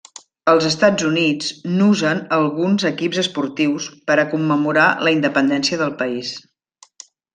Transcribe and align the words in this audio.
Als 0.51 0.63
Estats 0.67 1.03
Units 1.09 1.51
n'usen 1.73 2.21
alguns 2.37 2.85
equips 2.91 3.21
esportius 3.25 3.91
per 4.09 4.17
a 4.23 4.25
commemorar 4.33 4.87
la 5.09 5.15
independència 5.19 5.83
del 5.83 5.95
país. 6.01 6.33